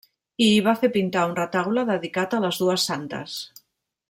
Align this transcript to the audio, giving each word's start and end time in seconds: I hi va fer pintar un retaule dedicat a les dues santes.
I 0.45 0.45
hi 0.53 0.61
va 0.67 0.73
fer 0.83 0.89
pintar 0.95 1.25
un 1.31 1.37
retaule 1.41 1.83
dedicat 1.93 2.35
a 2.39 2.43
les 2.47 2.63
dues 2.65 2.89
santes. 2.93 3.39